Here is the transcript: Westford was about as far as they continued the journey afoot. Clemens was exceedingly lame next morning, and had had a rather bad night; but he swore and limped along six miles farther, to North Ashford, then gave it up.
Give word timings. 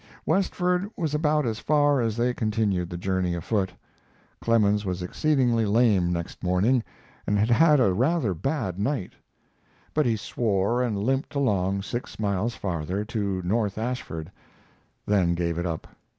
Westford 0.25 0.89
was 0.97 1.13
about 1.13 1.45
as 1.45 1.59
far 1.59 2.01
as 2.01 2.17
they 2.17 2.33
continued 2.33 2.89
the 2.89 2.97
journey 2.97 3.35
afoot. 3.35 3.71
Clemens 4.41 4.83
was 4.83 5.03
exceedingly 5.03 5.63
lame 5.63 6.11
next 6.11 6.41
morning, 6.43 6.83
and 7.27 7.37
had 7.37 7.51
had 7.51 7.79
a 7.79 7.93
rather 7.93 8.33
bad 8.33 8.79
night; 8.79 9.13
but 9.93 10.07
he 10.07 10.15
swore 10.17 10.81
and 10.81 10.97
limped 11.03 11.35
along 11.35 11.83
six 11.83 12.17
miles 12.17 12.55
farther, 12.55 13.05
to 13.05 13.43
North 13.43 13.77
Ashford, 13.77 14.31
then 15.05 15.35
gave 15.35 15.59
it 15.59 15.67
up. 15.67 15.85